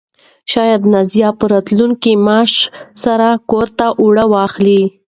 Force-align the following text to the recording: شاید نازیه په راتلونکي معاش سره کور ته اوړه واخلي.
شاید 0.51 0.81
نازیه 0.93 1.29
په 1.39 1.45
راتلونکي 1.53 2.11
معاش 2.25 2.53
سره 3.03 3.27
کور 3.49 3.67
ته 3.77 3.85
اوړه 4.01 4.25
واخلي. 4.33 4.81